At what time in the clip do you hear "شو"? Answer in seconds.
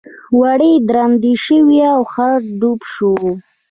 2.93-3.13